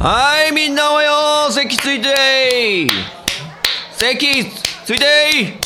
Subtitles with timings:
[0.00, 1.10] はいみんなおはよ
[1.50, 1.52] う。
[1.52, 2.86] 席ついて。
[3.94, 4.44] 席
[4.84, 5.58] ついて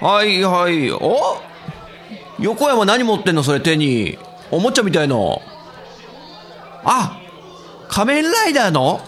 [0.00, 0.88] はいはい。
[0.92, 1.42] お？
[2.38, 4.18] 横山何持ってんのそれ手に？
[4.52, 5.42] おもちゃみたいの。
[6.84, 7.20] あ
[7.88, 9.00] 仮面ライダーの？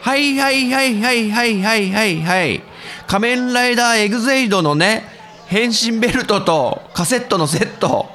[0.00, 2.62] はいはいはいはいはいはいはいはい。
[3.08, 5.04] 仮面ライダーエグゼイドのね
[5.48, 8.08] 変身ベルトとカセットのセット。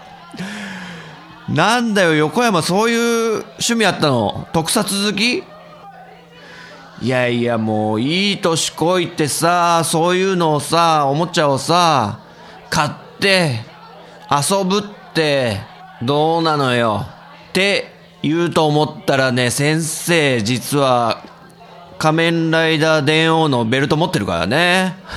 [1.50, 4.48] なんだよ横山そういう趣味あったの？
[4.52, 5.44] 特撮好き？
[7.02, 12.20] いやいやもういい年こいてさそういうのをさおもちゃをさ
[12.70, 13.60] 買って
[14.32, 14.82] 遊ぶっ
[15.14, 15.58] て
[16.02, 17.06] どうなのよ？
[17.50, 17.92] って
[18.24, 21.24] 言うと思ったらね先生実は
[22.00, 24.96] 仮面ライダー電王のベルト持ってるからね。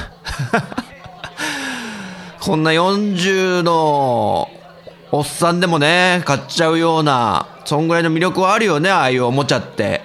[2.40, 4.48] こんな40の
[5.10, 10.02] おっさんでもね買っちゃうようなそんぐらいの魅力はあるよねああいうおもちゃって。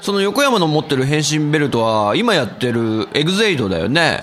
[0.00, 4.22] その横山の持ってる変身ベルトは今やってるエグゼイドだよね。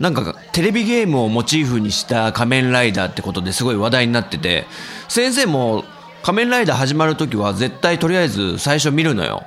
[0.00, 4.64] なんかテレビゲームをモチーフにした仮面ライダーってことですごい話題になってて。
[5.08, 5.84] 先生も
[6.22, 9.44] 仮面ライダー始まる時は絶対とりあえず最初見るのよ。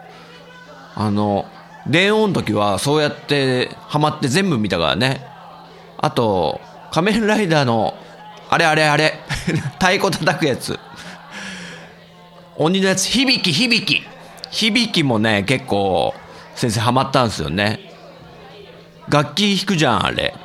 [0.93, 1.45] あの
[1.87, 5.25] 電音の時はそうやってハマって全部見たからね。
[5.97, 7.95] あと仮面ライダーの
[8.51, 9.17] あれあれあれ。
[9.79, 10.77] 太鼓叩くやつ。
[12.57, 14.03] 鬼のやつ響き響き。
[14.51, 16.13] 響きもね結構
[16.53, 17.79] 先生ハマったんですよね。
[19.07, 20.35] 楽器弾くじゃんあれ。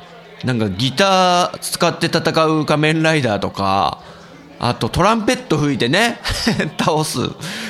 [0.45, 3.99] なんかギター使って戦う仮面ライダーとか
[4.59, 6.19] あとトランペット吹いてね
[6.79, 7.19] 倒す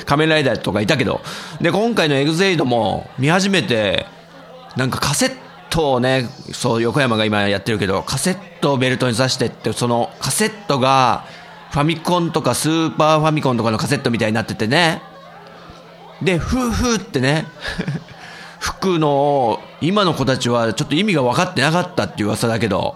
[0.05, 1.19] 仮面ライダーとかいたけど。
[1.59, 4.05] で今回のエグゼイドも見始めて
[4.75, 11.25] なんかカセットをねそう横山が今やってるけどカセットをベルトに挿してってそのカセットが
[11.71, 15.01] ファミコンとかスーパーファミコンとかのカセットみたいになっててね。
[16.21, 17.45] でフーフーってね
[18.59, 22.95] 吹くのを今の子たちはちょっと意味が分かってなかったっていう噂だけど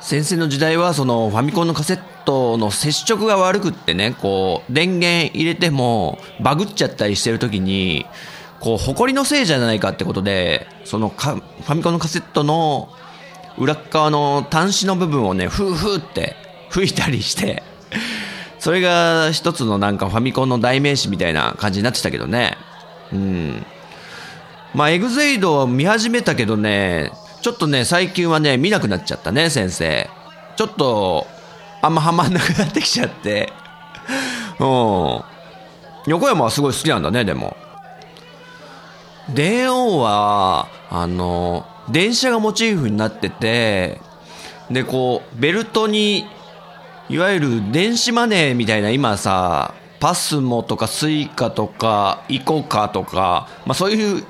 [0.00, 8.06] 先生の時代はそのファミコンのカセットの接触が悪くってねこう電源入れてもバグっちゃったりしてる時に
[8.66, 12.88] こう埃のせいじゃないかってことでそのかファミコンのカセットの
[13.56, 16.34] 裏側の端子の部分をねフーフーって
[16.70, 17.62] 吹いたりして
[18.58, 22.56] それが一つのなんかファミコンの代名詞みたいな感じになってたけどね。
[23.12, 23.64] うん。
[24.74, 27.12] まあエグゼイドを見始めたけどね
[27.42, 30.10] ちょっとね最近はね見なくなっちゃったね先生。
[30.56, 31.28] ちょっと
[31.82, 33.52] あんまハマんなくなってきちゃって。
[34.58, 35.22] うん。
[36.08, 37.56] 横山はすごい好きなんだねでも。
[39.34, 44.00] 電王はあの電車がモチーフになってて
[44.70, 46.26] でこうベルトに
[47.08, 54.24] いわゆる電子マネーみたいな今さパスモとかスイカとかイコカとか、まあ、そういう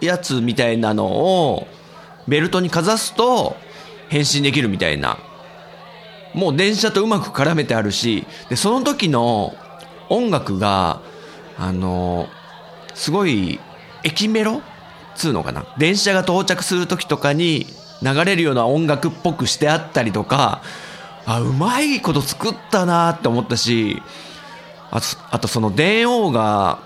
[0.00, 1.66] やつみたいなのを
[2.28, 3.56] ベルトにかざすと
[4.08, 5.18] 変身できるみたいな。
[6.34, 9.54] もう電車とうまく絡めてあるしでその時の
[10.10, 11.00] 音楽が
[11.56, 12.28] あの
[12.94, 13.58] すごい
[14.02, 14.62] 駅メロ
[15.14, 15.66] つうのかな？
[15.78, 17.66] 電車が到着する時とかに
[18.02, 20.62] 流れるような音楽っぽくしてあったりとか
[21.24, 24.02] あうまいこと作ったなって思ったし
[24.90, 26.80] あとあとその電王が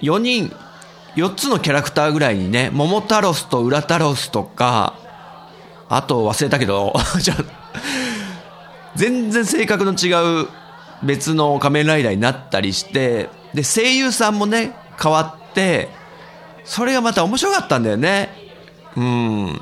[0.00, 0.52] 4人
[1.16, 4.94] 4つのキャラクターぐらいにね桃太郎と裏太郎とか
[5.88, 6.92] あと忘れたけど
[8.96, 10.48] 全然性格の違う
[11.02, 15.43] 別の仮面ライダーになったりしてで声優さんもね変わって
[16.64, 18.30] それがまた面白かったんだよね。
[18.96, 19.60] うん。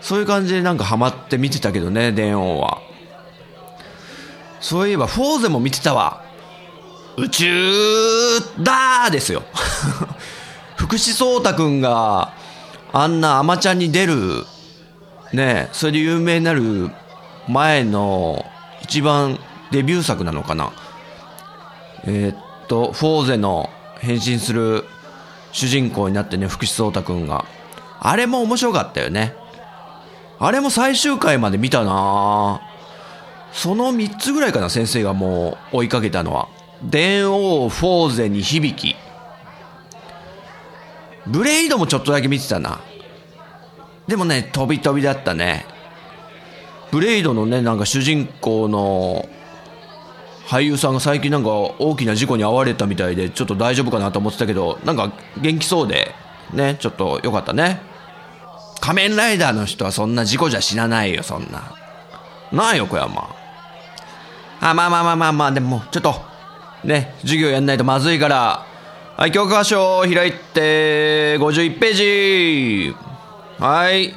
[0.00, 2.80] そういう感じでなんかハマって見てたけどね電王は。
[4.60, 6.24] そういえばフォーゼも見てたわ。
[7.16, 7.46] 宇宙
[8.60, 9.42] だーですよ。
[10.76, 12.32] 福士蒼太くんが
[12.92, 14.46] あんなアマちゃんに出る
[15.32, 16.90] ねそれで有名になる
[17.48, 18.44] 前の
[18.82, 19.38] 一番
[19.70, 20.72] デビュー作なのかな。
[22.04, 22.36] えーっ
[22.68, 23.70] とフォーゼの
[24.00, 24.84] 変身する
[25.56, 27.46] 主人公になってね福士蒼太くんが。
[27.98, 29.34] あれも面白かったよね。
[30.38, 32.60] あれも最終回まで見たな。
[33.52, 36.48] その3つぐらいかな先生がもう追いかけたのは。
[36.82, 38.96] 電王フォーゼに響き。
[41.26, 42.80] ブレイドもちょっとだけ見てたな。
[44.06, 45.64] でもね飛び飛びだったね。
[46.92, 49.26] ブレイドのねなんか主人公の
[50.46, 56.14] 俳優さんが最近なんか大きな事故に遭われたみたいでちょっと大丈夫かなと思ってたけどなんか元気そうで
[56.52, 57.80] ねちょっと良かったね。
[58.80, 61.74] 仮面ライダーの人はそんな事故じゃ死なないよそんな。
[62.52, 63.34] ない横山。
[64.60, 66.14] あまあまあまあまあまあでもちょっと
[66.84, 68.66] ね授業やんないとまずいから。
[69.16, 71.92] はい教科書を開いて51ペー
[72.92, 72.94] ジ。
[73.58, 74.14] はい。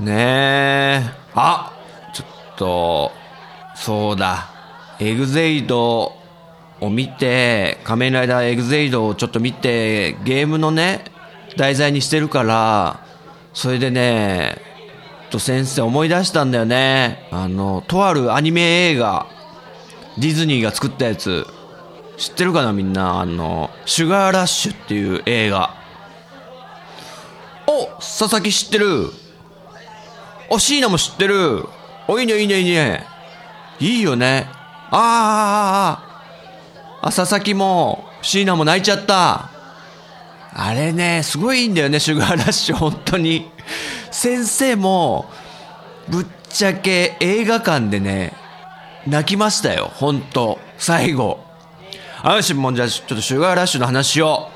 [0.00, 1.02] ねえ。
[1.34, 1.72] あ
[2.12, 3.12] ちょっと
[3.74, 4.51] そうだ
[5.00, 6.12] エグゼイド
[6.80, 11.04] を見て仮面ライダーエグゼイドをちょっと見てゲームのね
[11.56, 13.04] 題材にしてるから
[13.54, 14.56] それでね
[15.30, 17.26] と先生思い出したんだよね。
[17.30, 19.26] あのとあるアニメ映画
[20.18, 21.46] ディズニーが作ったやつ。
[22.18, 23.20] 知ってるかなみんな？
[23.20, 25.74] あの「シュガーラッシュ」っていう映画。
[27.66, 29.06] お佐々木知ってる。
[30.50, 31.64] お椎名も知ってる。
[32.06, 33.06] おいいねいいねいいね。
[33.80, 34.48] いいよね。
[34.94, 36.08] あーああ
[37.02, 39.48] ああ佐々木も椎名も泣いちゃった。
[40.54, 43.50] あれねすごいいいんだよねシュガーラッシュ本当に。
[44.10, 45.30] 先生も
[46.08, 48.34] ぶっちゃけ映画館でね
[49.06, 50.58] 泣きましたよ本当。
[50.76, 51.40] 最後。
[52.22, 54.50] あよしもうじゃちょっとシュガーラッシュの話しよ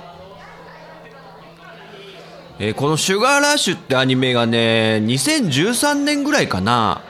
[2.61, 2.63] う。
[2.63, 7.03] えーこの「シュガーラッシュ」ってアニメがね2013年ぐらいかな、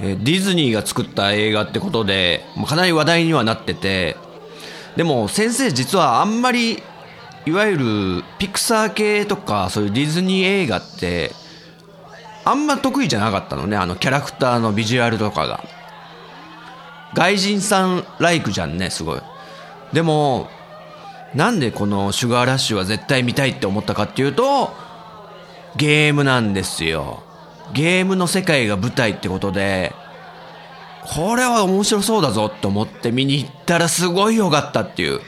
[0.00, 4.16] えディズニーが作った映画ってことでまあかなり話題にはなってて
[4.96, 6.82] でも先生実はあんまり
[7.46, 11.32] いわゆるピクサー系とかそういうディズニー映画って
[12.44, 15.62] あんま得意じゃなかったのねあのキャラクターのビジュアルとかが。
[17.14, 19.20] 外人さんライクじゃんねすごい。
[19.92, 20.48] でも
[21.34, 24.72] なんでこのシュガーラッシュは絶対見たいって思ったかっていうと
[25.76, 27.22] ゲームなんですよ。
[27.74, 29.92] ゲームの世界が舞台ってことで
[31.02, 35.20] これは面白そうだぞって思って見に行ったらすごい良かったっていう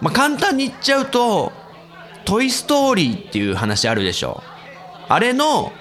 [0.00, 1.52] まあ簡単に言っちゃうと
[2.24, 4.42] 「トイ・ストーリー」っていう話あるでしょ
[5.08, 5.72] あれの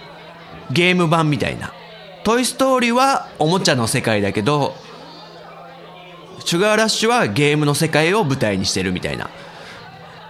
[0.72, 1.74] ゲーム版みたいな
[2.24, 4.76] 「トイ・ストーリー」はおもちゃの世界だけど
[6.46, 9.30] シュガーラッシュはゲームの世界を舞台にしてるみたいな。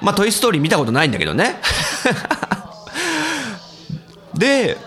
[0.01, 1.55] まあ、トイ・ストーリー見たことないんだけどね。
[4.37, 4.77] で、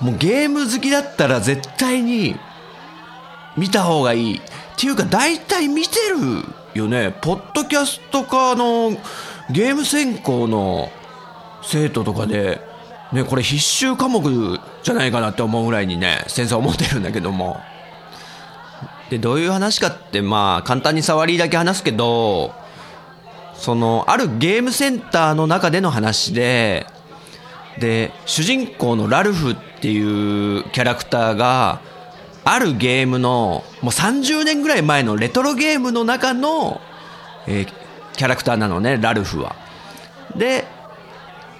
[0.00, 2.36] もうゲーム好きだったら絶対に
[3.56, 4.36] 見た方がいい。
[4.36, 4.40] っ
[4.76, 6.44] ていうか大体見てる
[6.74, 7.14] よね。
[7.20, 8.90] ポッドキャスト科の
[9.50, 10.90] ゲーム専攻の
[11.62, 12.60] 生徒とかで、
[13.12, 17.60] ね、これ必修科目じゃないかなって思うぐらいにね、先生思ってるんだけども。
[19.12, 22.54] でどういう話かってまあ簡単に触りだけ話すけど
[23.52, 26.86] そのあるゲームセンターの中での話で
[27.78, 31.80] で主人公のラルフっていうキャラクターが
[32.44, 36.80] あるゲームのもう30年ぐらい前のレトロゲームの中の、
[37.46, 37.82] えー
[38.16, 39.56] キャラクターなのねラルフは。
[40.36, 40.64] で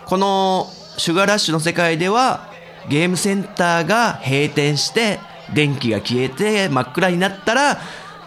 [0.06, 0.66] この
[0.98, 2.50] シュガーラッシュの世界では
[2.88, 5.18] ゲームセンターが閉店して
[5.54, 7.78] 電気が消えて真っ暗になったら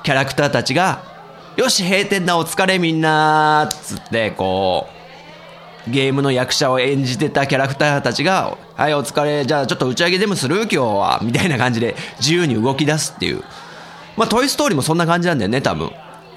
[0.03, 1.03] キャラクターたちが
[1.57, 4.94] 「よし閉店だお疲れみんな」っつってこう
[5.87, 10.61] ゲームの役者を演じてたキャラクターたちが「はいお疲れじゃあちょっと打ち上げでもする？
[10.61, 13.43] 今日は」みたいな感じで自由に動き出すっていう。
[14.17, 15.91] まあ「トイ・ストーリー」もそんな感じなんだよね多分。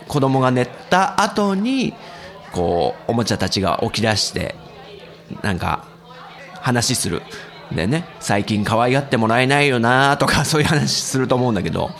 [0.06, 1.94] 子供が寝た後に
[2.52, 4.54] こうおもちゃたちが起き出して
[5.42, 5.84] なんか
[6.60, 7.22] 話する。
[7.72, 11.90] でね最近可愛がってもらえないよなとか そういう話すると思うんだけど。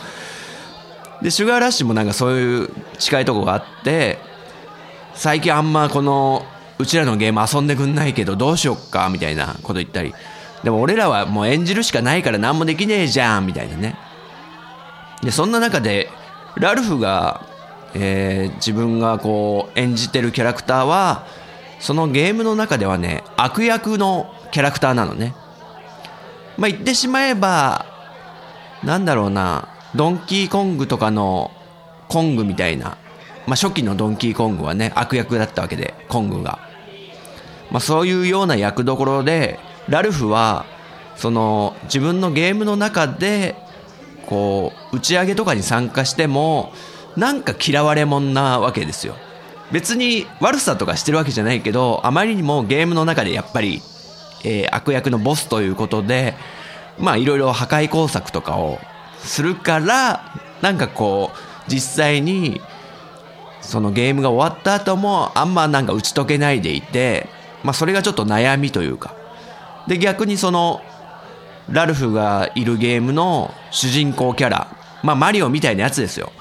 [1.21, 4.19] でシュガーラッシュもなんかそういう近いとこがあって
[5.15, 6.45] 最近あんまこの
[6.79, 10.13] うちらのゲーム遊んでくんないけどどうしよっかみたいなこと言ったり。
[10.63, 13.95] でも俺らはもう演じるしかないから何もできねえじゃんみたいなね。
[15.21, 16.09] でそんな中で
[16.55, 17.45] ラルフが、
[17.93, 21.25] えー自分がこう演じてるキャラクターは
[21.79, 25.33] そのゲームの中ではね悪役のキャラクターなのね。
[26.57, 27.85] まあ言ってしまえば
[28.83, 31.51] なんだろうなドンキーコングとかの
[32.07, 32.97] コングみたいな、
[33.47, 36.59] まあ、初期のドンキーコングはね悪役だったわけでコングが、
[37.71, 40.65] まあ、そういうような役どころでラルフは
[41.15, 43.55] その自分のゲームの中で
[44.25, 46.71] こう打ち上げとかに参加しても
[47.17, 49.15] なんか嫌われ者なわけですよ。
[49.71, 53.81] 別に悪さとかしてるわけじゃないけどあまりにもゲームの中でやっぱり、
[54.43, 56.33] えー、悪役のボスということで
[56.97, 58.79] まあいろいろ破壊工作とかを
[59.19, 62.61] するからなんかこう実際に
[63.61, 67.29] そのゲームが終わった後もあんまなんか打ち解けないでいて、
[67.63, 69.15] まあ、それがちょっと悩みというか。
[69.87, 70.81] で逆にその
[71.71, 74.67] ラルフがいるゲームの主人公キャラ、
[75.03, 76.31] まあ、マリオみたいなやつですよ、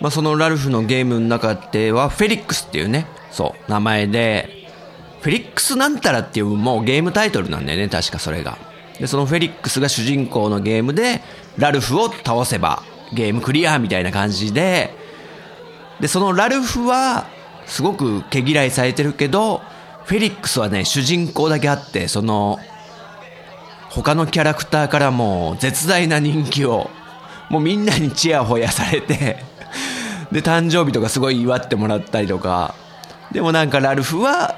[0.00, 4.48] まあ、そのラルフのゲームの中ではフェリックスっていうねそう名前で
[5.20, 8.58] フェリックスなんたらっていうもうゲームタイトルなんだよね確かそれが。
[8.98, 11.20] でそのフェリックスが主人公のゲームで
[11.56, 14.94] ラルフを倒せばゲームクリアみたいな感じで。
[16.00, 17.26] でそのラルフは
[17.66, 19.62] すごく毛嫌いされてるけど
[20.04, 22.58] フェリックスはね主人公だけあってその
[23.90, 26.90] 他のキャラクターからもう絶大な人気を
[27.50, 29.38] もうみんなにチヤホヤされて
[30.32, 32.74] で誕生日とかすごい祝ってもらったりとか。
[33.32, 34.56] でもなんかラルフは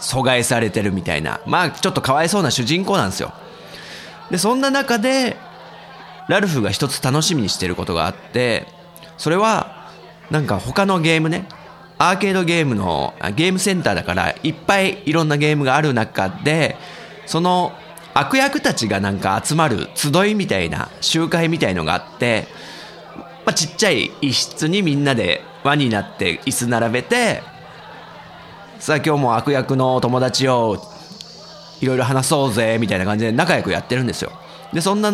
[0.00, 1.40] 阻害されてるみたいな。
[1.46, 3.32] まあちょっとかわいそうな主人公なんですよ。
[4.30, 5.36] でそんな中で
[6.28, 8.66] ラルフが一つ楽しみにしてることがあって
[9.16, 9.90] それは
[10.30, 11.48] なんか他のゲームね
[11.98, 16.76] アーケードゲームのゲームセンターだからいっぱいいろんなゲームがある中で
[17.24, 17.72] その
[18.12, 22.46] 悪役たちがなんか集まる集いみたいな集会みたいのがあって、
[23.44, 27.42] まあ、ちっちゃい一室にみんなで輪になって椅子並べて
[28.78, 30.78] さあ今日も悪役の友達を
[31.80, 34.32] いろいろ話そうぜみたいな感じで仲良くやってるんですよ。
[34.72, 35.12] でそんな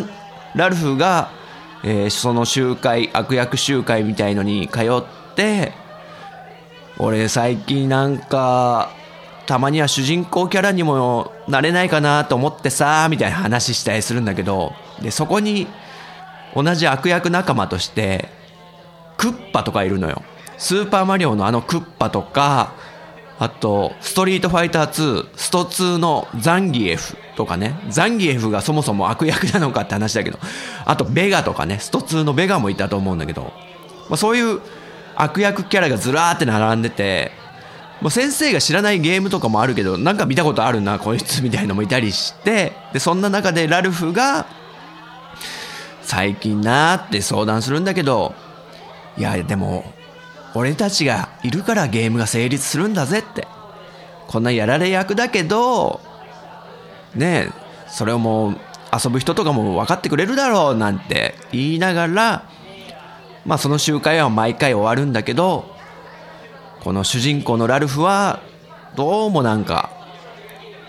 [0.54, 1.30] ラルフが、
[1.82, 5.72] えー、その集会悪役集会みたいのに通って
[7.04, 8.92] 俺最近なんか
[9.46, 15.66] たまには主人公キャラにもなれないかなと思ってさみたいな話したりするんだけどでそこに
[16.54, 18.28] 同じ悪役仲間として
[19.16, 20.22] クッパとかいるのよ。
[20.58, 22.72] スーパーマリオのあのクッパとか
[23.38, 30.38] あと、ストリートファイター2、スト2のザンギエフとかね、ザンギエフがそもそも悪役なのかって話だけど、
[30.84, 33.52] あとベガとかね、スト2のベガもいたと思うんだけど、
[34.08, 34.60] まあ、そういう
[35.22, 37.32] 悪役キャラがずらーって並んでて、
[38.00, 44.46] まあ、先生が知らないゲームとかもあるけど、なんか見たことあるな、こいつみたいのもいたりして、で、そんな中でラルフが、
[46.02, 48.34] 最近なーって相談するんだけど、
[49.16, 49.84] いや、でも、
[50.54, 53.46] 俺たちがいるからゲームが成立するんだぜって
[54.28, 56.00] こんなやられ役だけど
[57.14, 58.56] ねえそれをもう
[58.92, 62.44] 遊ぶ人とかも分かってくれるだろうなんて言いながら
[63.44, 65.64] まあその集会は毎回終わるんだけど
[66.80, 68.40] この主人公のラルフは
[68.96, 69.90] どうもなんか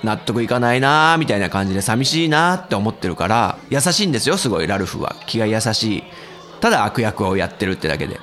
[0.03, 4.67] 納得いかないなーみたいな感じで寂しいなって思ってるから優しいんですよすごい。
[4.67, 5.15] ラルフは。
[5.27, 6.03] 気が優しい。
[6.59, 8.19] ただ悪役をやってるってだけで。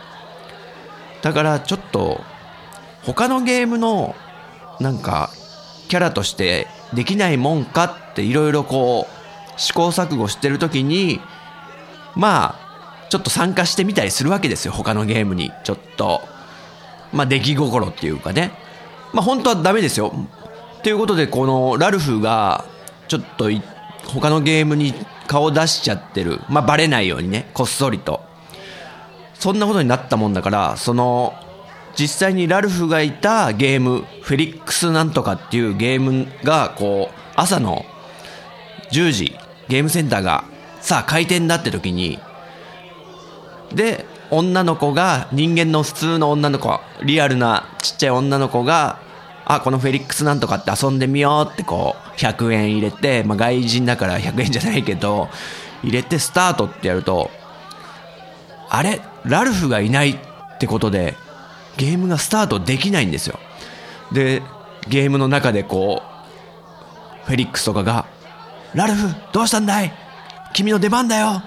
[1.23, 2.21] だからちょっと
[3.03, 4.15] 他のゲームの
[4.79, 5.31] なんか
[5.89, 11.21] キャラとしてできないもんかっていろいろこう試行錯誤してる時に
[12.15, 12.70] まあ
[13.11, 15.53] ちょっと参加してみたりするわけですよ他のゲームに。
[15.65, 16.23] ちょっと。
[17.13, 18.53] まあ出来心っていうかね。
[19.13, 20.13] まあ本当はダメですよ。
[20.83, 22.65] ということでこのラルフが
[23.09, 23.51] ちょっと
[24.07, 24.95] 他のゲームに
[25.27, 26.41] 顔出しちゃってる。
[26.49, 27.51] まあバレないようにね。
[27.53, 28.31] こっそりと。
[29.41, 31.35] そんなことになったもんだからその
[31.99, 37.87] 実際にラルフがいたゲームフェリックスなんとかっていうゲームがこう朝の
[38.93, 39.37] 10時
[39.69, 40.45] ゲームセンターが
[40.83, 42.19] さあ開店だって時に
[43.75, 48.99] で女の子が人間の普通の女の子リアルなちっちゃい女の子が
[49.45, 55.29] あこのフェリックスなんとかって遊んでみようってこう100円入れて、まあ、外人だから100円じゃないけど
[55.83, 57.31] 入れてスタートってやると
[58.69, 61.17] あれラルフがいないってことで
[61.77, 63.39] ゲームがスタートできないんですよ。
[64.13, 64.43] で
[64.89, 66.03] ゲームの中でこ
[67.25, 68.07] うフェリックスとかが
[68.75, 69.93] 「ラルフどうしたんだい?
[70.53, 71.43] 君の出番だよ。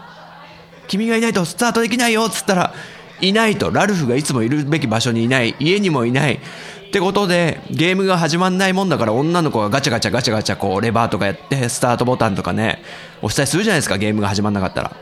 [0.88, 2.74] 君がいないとスタートできないよ」っつったら
[3.22, 12.84] いないとラルフがいつもいるべき場所にいない家にもいないってことでゲームが始まんないもんだから女の子がガチャガチャガチャガチャこうレバーとかやってスタートボタンとかね
[13.22, 14.96] 押したりするじゃないですかゲームが始まんなかったら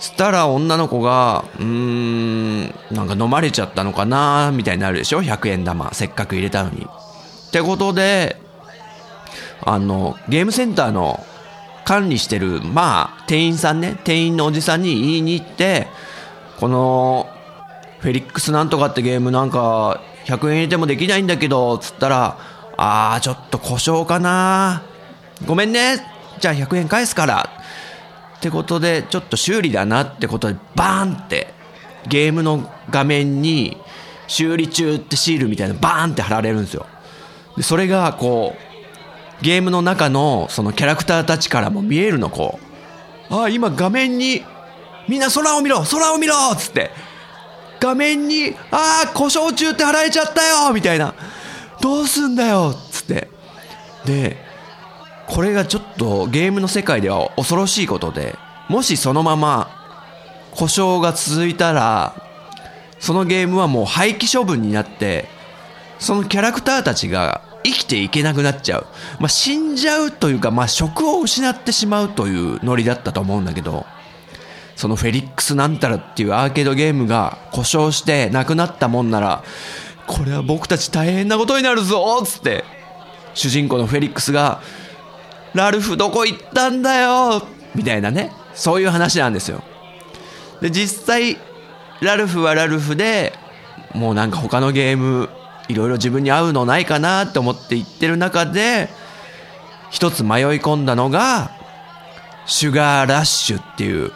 [0.00, 6.86] したら女の子が、うーん、なんか飲まれちゃったのかなみたいになるでしょ ?100 円玉、せっかく入れたのに。
[7.48, 8.40] ってことで、
[9.62, 11.24] あの、ゲームセンターの
[11.84, 15.88] 管理してる、まあ、店員さんね、店員のおじさんに言いに行って、
[16.58, 17.28] この、
[18.00, 22.38] フェリックスなんとかってゲームなんか、100円入れてもできないんだけど、つったら、
[22.76, 24.82] あー、ちょっと故障かな
[25.46, 25.98] ごめんね。
[26.38, 27.60] じゃあ100円返すから。
[28.40, 31.52] ってことでちょっと修理だなってことでバーンって
[32.08, 33.76] ゲームの画面に
[34.28, 36.86] 修理中ってシールみたいなバーンって貼られるんですよ
[37.58, 38.69] でそれがこう
[39.42, 42.58] ゲームの中のそのキャラクターたちからも見えるのこ
[43.30, 43.34] う。
[43.34, 44.42] ああ今画面に
[45.08, 46.90] みんな空を見ろ空を見ろっつって。
[47.80, 51.14] 画面にああ故障中って貼られちゃったよみたいな。
[51.80, 53.28] どうすんだよっつって。
[54.04, 54.36] で
[55.26, 58.36] これがちょっとゲームの世界では恐ろしいことで
[58.68, 59.70] もしそのまま
[60.52, 62.14] 故障が続いたら
[62.98, 65.26] そのゲームはもう廃棄処分になって
[65.98, 68.86] そのキャラクターたちが生きていけなくなっちゃう、
[69.18, 73.86] まあ、死んじゃうというか、まあ、職を失ってしまうというノリだったと思うんだけど
[74.76, 79.44] そのフェリックスなんたらっていうアーケードゲームが故障してなくなったもんなら
[80.06, 82.64] これは僕たち大変なことになるぞっつって
[83.34, 84.62] 主人公のフェリックスが
[85.54, 87.42] 「ラルフどこ行ったんだよ」
[87.76, 89.62] みたいなねそういう話なんですよ。
[90.60, 91.38] で実際
[92.00, 93.34] ラルフはラルフで
[93.94, 95.28] もうなんか他のゲーム
[95.70, 98.88] いろいろ自分に合うのないかなって思って行ってる中で
[99.90, 101.50] 一つ迷い込んだのが
[102.46, 104.12] シュガーラッシュっていう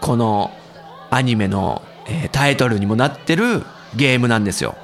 [0.00, 0.52] この
[1.10, 3.62] アニメの、えー、タイトルにもなってる
[3.94, 4.76] ゲームなんですよ。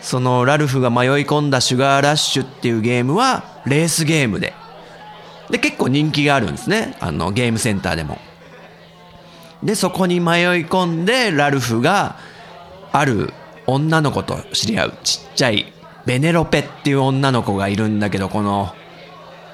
[0.00, 4.54] そのラルフが迷い込んだシュガーラッシュっていうゲームはレースゲームで。
[5.50, 6.96] で結構人気があるんですね。
[7.00, 8.18] あのゲームセンターでも。
[9.62, 12.16] でそこに迷い込んでラルフが
[12.90, 13.32] ある
[13.66, 15.72] 女の子と知り合うちっちゃい
[16.06, 18.74] ベネロペっていう女の子がいるんだけどこの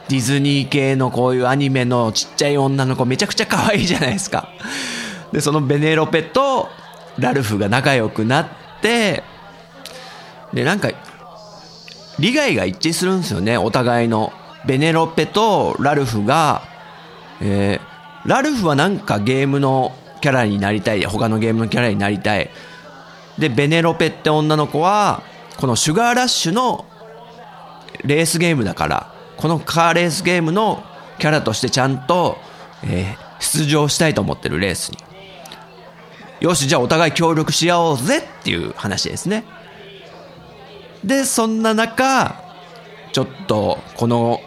[0.08, 4.48] ディズニー系のこういうアニメのちっちゃい女の子めちゃくちゃ可愛いじゃないですか。
[5.32, 6.68] でそのベネロペと
[7.18, 8.46] ラルフが仲良くなっ
[8.80, 9.22] て
[10.54, 10.90] でなんか
[12.18, 14.32] 利害が一致するんですよねお互いの
[14.66, 16.62] ベネロペとラルフが、
[17.42, 22.50] えー、ラルフはなんかゲームのキャラになりたい他のゲームのキャラになりたい。
[23.38, 25.22] でベネロペって女の子は
[25.58, 26.86] このシュガーラッシュの
[28.04, 30.82] レースゲームだからこのカーレースゲームの
[31.18, 32.38] キャラとしてちゃんと、
[32.84, 34.98] えー、出場したいと思ってるレースに。
[36.40, 39.44] よしじゃあお互い協力し合おうぜっていう話ですね。
[41.04, 42.42] でそんな中
[43.12, 44.40] ちょっとこの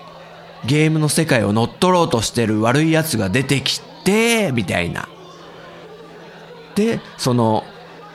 [0.66, 5.10] ゲームの世界を乗っ取ろうとしてる悪いやつが出てきてみたいな。
[6.76, 7.66] でその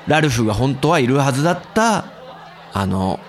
[0.06, 2.06] ラルフが本当はいるはずだった
[2.72, 3.20] あの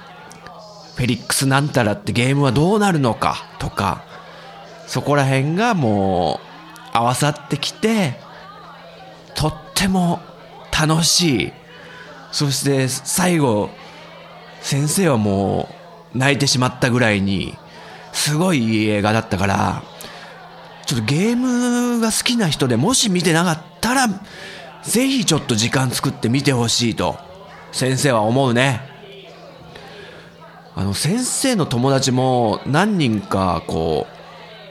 [0.95, 4.03] フェリックスなんたらってゲームはどうなるのかとか
[4.87, 6.39] そこら辺がも
[6.93, 8.19] う合わさってきて
[9.35, 10.19] とっても
[10.71, 11.53] 楽しい。
[12.31, 13.69] そして最後
[14.61, 15.69] 先生はも
[16.13, 17.57] う泣いてしまったぐらいに
[18.13, 19.83] すごいいい映画だったから
[20.85, 24.07] ちょっとゲームが好きな人でもし見てなかったら
[24.87, 27.17] ぜひちょっと時間作って見てほしいと
[27.73, 28.81] 先生は思うね。
[30.75, 34.13] あの先生の友達も何人かこう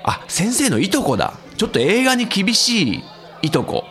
[0.05, 1.35] あ先生のいとこだ。
[1.57, 3.05] ちょっと映画に厳しい
[3.43, 3.85] いとこ。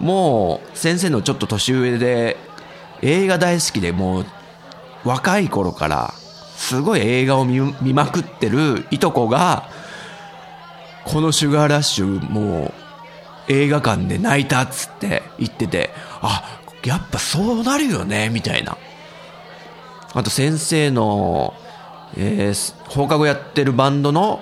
[0.00, 2.36] もう先生のちょっと年上で
[3.00, 4.26] 映画大好きでもう
[5.04, 6.12] 若い頃から
[6.56, 9.68] すごい映画を見まくってるいとこが
[11.04, 12.83] この「シュガーラッシュ」もう
[13.48, 18.76] 映画館で泣いたっつって言っててあやっぱそうなるよねみたいな。
[20.12, 21.54] あと先生の、
[22.16, 24.40] えー、放課後やってるバンドの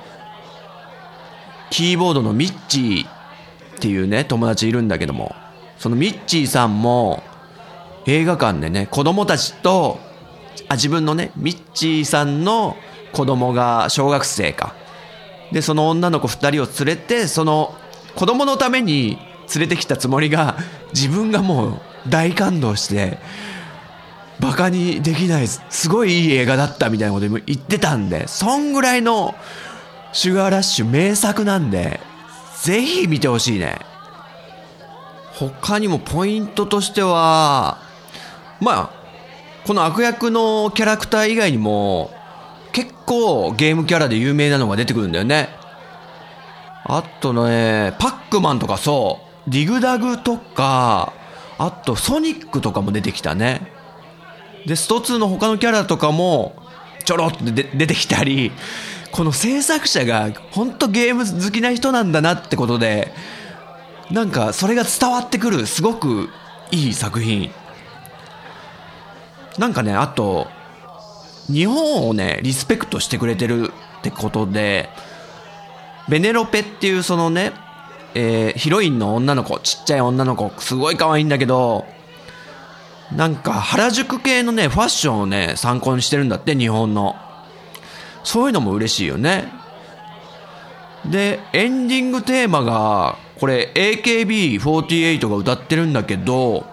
[1.70, 5.34] キーボードのミッチーっていうね友達いるんだけども
[5.78, 7.22] そのミッチーさんも
[8.06, 9.98] 映画館でね子供たちと
[10.68, 12.76] あ自分のねミッチーさんの
[13.12, 14.74] 子供が小学生か。
[15.52, 17.74] でその女の子2人を連れてその
[18.14, 19.18] 子供のために
[19.54, 20.56] 連れてきたつもりが
[20.94, 23.18] 自分がもう大感動して
[24.40, 29.34] バカにできないすごいいい映画だったみたいなこと言ってたんでそんぐらいの
[30.12, 32.00] シュガーラッシュ名作なんで
[32.62, 33.78] ぜひ見てほしいね。
[35.34, 37.78] 他にもポイントとしては
[38.60, 38.90] まあ
[39.66, 42.10] この悪役のキャラクター以外にも
[42.72, 45.48] 結構ゲームキャラで有名なのが出てくるんだよね。
[46.84, 51.12] あとね、パックマンとかそう、ディグダグとか、
[51.58, 53.72] あとソニックとかも出てきたね。
[54.66, 56.54] で、スト2の他のキャラとかも
[57.04, 58.52] ちょろっと出てきたり、
[59.12, 63.12] この制作者が本当ゲーム好きな人なんだなってことで、
[64.10, 66.30] なんかそれが伝わってくるすごく
[66.70, 67.50] いい作品。
[69.58, 70.48] なんかね、あと、
[71.46, 74.88] 日本をね、リスペクトしてくれてるってことで、
[76.08, 77.52] ベネロペっていうそのね、
[78.14, 81.86] えーヒロインの女の子ちっちゃい女の子すごい可愛いんだけど
[83.16, 87.16] なんか原宿系のねファッションをね参考にしてるんだって日本の。
[88.24, 89.52] そういうのも嬉しいよね。
[91.04, 96.64] でエンディングテーマがこれ AKB48 が歌ってるんだけど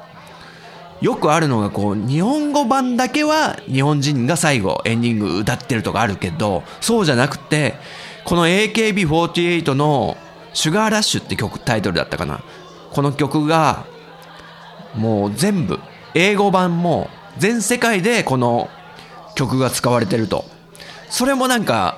[1.01, 7.73] よくあるのがこう日本語版だけは日本人が最後エンディング歌ってるとかあるけどそうじゃなくて
[8.29, 10.15] この AKB48 の
[10.53, 12.41] 「シュガーラッシュって曲タイトルだったかな。
[12.91, 13.85] この曲が
[14.93, 15.79] もう全部
[16.13, 18.69] 英語版も全世界でこの
[19.33, 20.45] 曲が使われてると。
[21.09, 21.97] それもなんか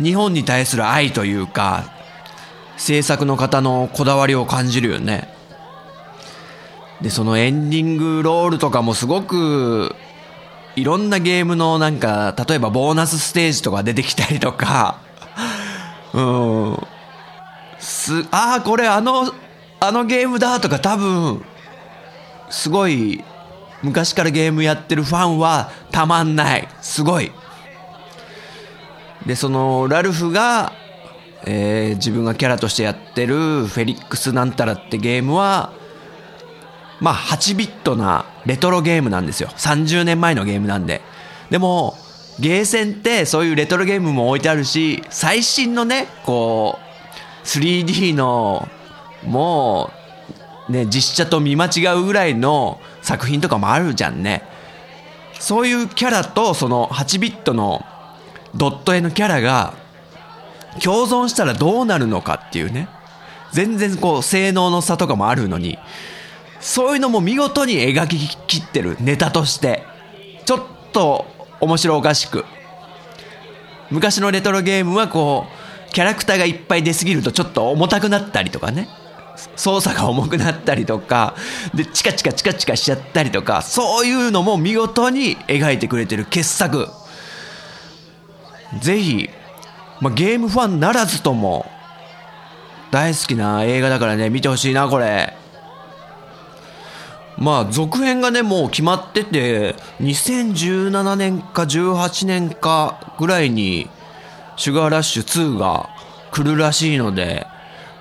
[0.00, 1.86] 日本に対する愛というか
[2.76, 5.34] 制作の方のこだわりを感じるよね。
[7.00, 9.96] でそのエンディングロールとかもすごく
[10.76, 15.01] いろんなゲームのなんか例えばボーナスステージとか出てきたりとか
[16.14, 16.78] うん。
[17.78, 19.32] すああこれあの
[19.80, 21.44] あのゲームだとか多分
[22.50, 23.24] すごい
[23.82, 26.68] 昔からゲームやってるファンはたまんない。
[26.80, 27.32] すごい。
[29.26, 30.72] でそのラルフが、
[31.44, 35.72] えー自分がキャラとしてやってるフェリックスなんたらってゲームは
[37.00, 39.48] まあ8ビットなレトロゲームなんですよ。
[39.56, 41.00] 30年前のゲームなんで。
[41.50, 41.96] でも
[42.42, 46.76] ゲーセンってそういうレトロゲームも置いてあるし最新のねこ
[47.44, 48.68] う 3D の
[49.24, 49.92] も
[50.68, 54.42] うね実写と見間違うぐらいの作品とかもあるじゃんね。
[55.38, 57.84] そういうキャラとその8ビットの
[58.56, 59.74] ドット絵のキャラが
[60.82, 62.88] 共存したらどうなるのかっていうね。
[63.52, 65.78] 全然こう性能の差とかもあるのに。
[66.58, 69.84] そういうのも見事に描ききってるネタとして。
[70.44, 72.44] ちょっと面白おかしく。
[73.90, 75.46] 昔のレトロゲームはこ
[75.88, 78.88] うキャラクターがいっぱい出すぎるとちょっと重たくなったりとかね。
[79.56, 81.36] 操作が重くなったりとか。
[81.72, 83.62] でチカチカチカチカしちゃったりとか。
[83.62, 86.88] そういうのも見事に描いてくれてる傑作。
[88.80, 89.30] ぜひ、
[90.00, 91.70] まあ、ゲームファンならずとも
[92.90, 95.36] 大好きな映画だからね見てほしいなこれ。
[97.42, 103.90] まあ続編がねもう決まってて2017年か18年かぐらいに
[104.56, 105.90] 「シュガーラッシュ2」が
[106.30, 107.48] 来るらしいので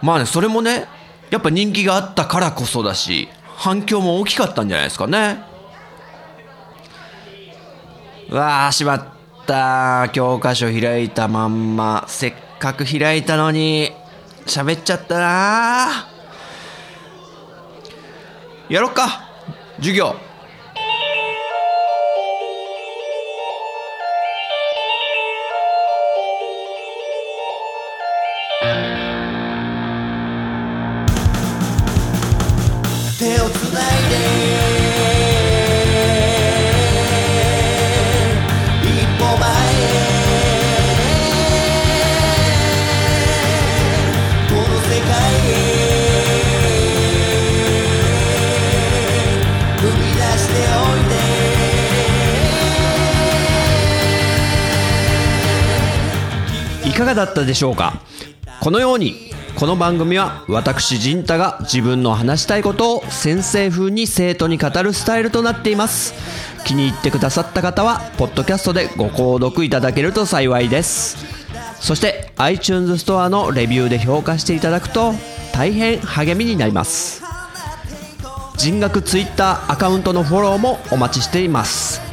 [0.04, 0.88] まあねそれもね
[1.32, 5.43] やっぱ人気があったからこそだし反響も大きかったんじゃないですかね。
[8.30, 9.06] うわーしまっ
[9.45, 10.10] た。
[10.13, 13.91] 教科書開いたまんませっかく開いたのに
[14.45, 16.08] 喋っちゃったな。
[18.69, 19.30] やろっか。
[19.81, 20.30] 授業。
[57.13, 58.02] がだったでしょうか？
[58.62, 66.13] このようにこの番組は私陣太が自分の話したいことを先生風に生徒に語るスタイルとなっています。
[66.63, 71.17] 気に入ってくださった方はポッドキャストでご購読いただけると幸いです。
[71.80, 75.13] そして iTunes ストアのレビューで評価していただくと
[75.54, 77.24] 大変励みになります。
[78.58, 82.11] 人学 Twitter アカウントのフォローもお待ちしています。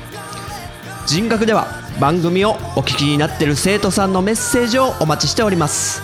[1.08, 1.68] 人格では
[1.98, 6.02] 番組をお聞きになってる生徒さんのメッセージをお待ちしております。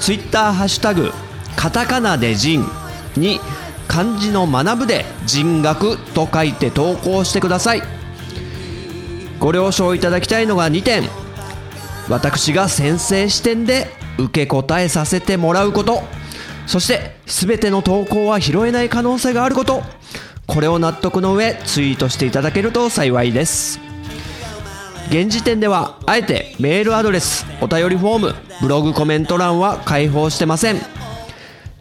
[0.00, 1.12] ツイッターハッシュタグ
[1.54, 2.64] カタカナで人
[3.14, 3.40] に
[3.88, 7.82] 漢字の学ぶで人学と書いて投稿してください。
[9.38, 11.06] ご了承いただきたいのが2点。
[12.08, 16.02] 私が先生視点で受け答えさせてもらうこと。
[16.66, 19.82] そして全ての投稿は拾えない可能性があること。
[20.46, 23.91] これを納得の上ツイートしていただけると幸いです。
[25.12, 30.80] 現時点ではあえてメールアドレスお便りフォームブログコメント欄は開放してません。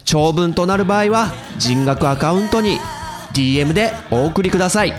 [0.04, 2.78] 長文となる場合は人学アカウントに
[3.34, 4.94] DM でお送りください。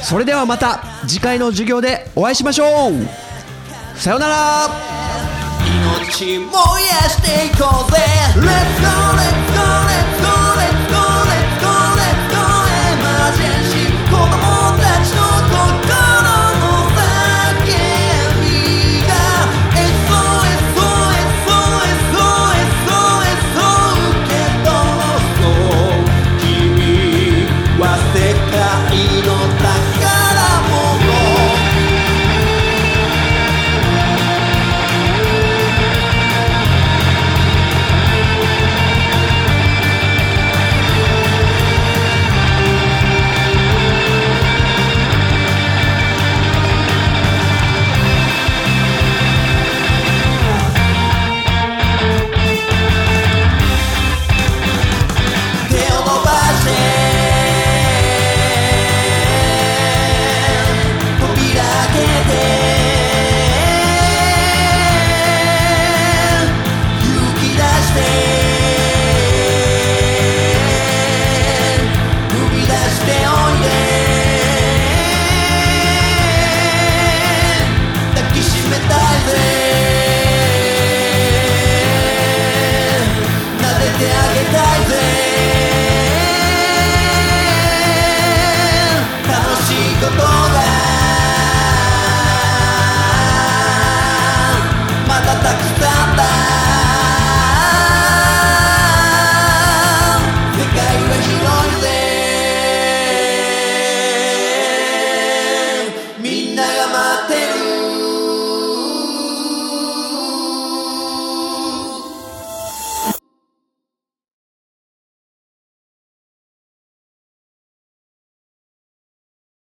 [0.00, 3.98] それではまた次回の授業でお会いしましょう。
[3.98, 4.68] さようなら。
[6.08, 6.48] 命燃や
[7.10, 7.98] していこうぜ。
[8.34, 8.46] Let's go,
[9.14, 9.57] let's go.